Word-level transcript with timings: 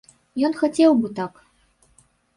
Ён 0.47 0.55
хацеў 0.61 0.97
бы 1.03 1.13
так. 1.23 1.33